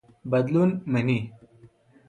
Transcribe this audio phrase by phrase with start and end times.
[0.31, 1.19] بدلون مني.